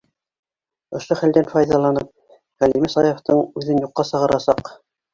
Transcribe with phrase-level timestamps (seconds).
[0.99, 2.11] Ошо хәлдән файҙаланып,
[2.65, 4.79] Ғәлимә Саяфтың үҙен юҡҡа сығарасаҡ.